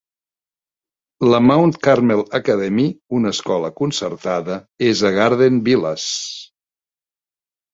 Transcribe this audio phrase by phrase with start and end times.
[1.33, 2.85] La Mount Carmel Academy,
[3.19, 4.57] una escola concertada,
[4.89, 6.09] és a Garden Villas.